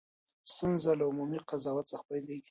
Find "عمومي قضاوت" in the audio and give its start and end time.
1.09-1.85